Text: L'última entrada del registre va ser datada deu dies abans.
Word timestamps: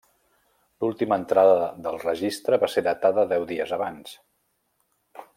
L'última 0.85 1.17
entrada 1.23 1.59
del 1.87 1.99
registre 2.05 2.59
va 2.63 2.69
ser 2.77 2.83
datada 2.87 3.27
deu 3.35 3.45
dies 3.55 3.75
abans. 3.81 4.15